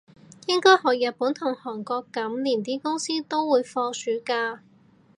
[0.47, 4.63] 應該學日本同韓國噉，連啲公司都會放暑假